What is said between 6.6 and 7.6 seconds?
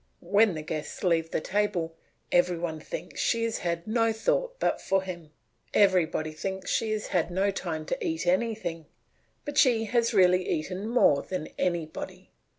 she has had no